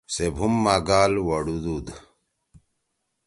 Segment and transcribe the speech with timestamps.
[0.13, 1.87] سے بُھوم ما گال وڑُودُود۔